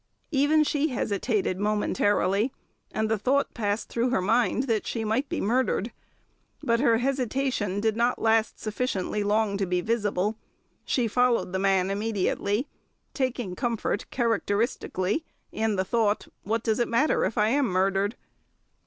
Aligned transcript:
Even 0.31 0.63
she 0.63 0.87
hesitated 0.87 1.59
momentarily, 1.59 2.51
and 2.91 3.07
the 3.07 3.19
thought 3.19 3.53
passed 3.53 3.87
through 3.87 4.09
her 4.09 4.19
mind 4.19 4.63
that 4.63 4.87
she 4.87 5.03
might 5.03 5.29
be 5.29 5.39
murdered. 5.39 5.91
But 6.63 6.79
her 6.79 6.97
hesitation 6.97 7.79
did 7.79 7.95
not 7.95 8.17
last 8.19 8.59
sufficiently 8.59 9.21
long 9.23 9.57
to 9.57 9.67
be 9.67 9.79
visible; 9.79 10.39
she 10.85 11.07
followed 11.07 11.53
the 11.53 11.59
man 11.59 11.91
immediately, 11.91 12.67
taking 13.13 13.55
comfort 13.55 14.09
characteristically 14.09 15.23
in 15.51 15.75
the 15.75 15.85
thought, 15.85 16.27
"What 16.41 16.63
does 16.63 16.79
it 16.79 16.87
matter 16.87 17.23
if 17.23 17.37
I 17.37 17.49
am 17.49 17.67
murdered?" 17.67 18.15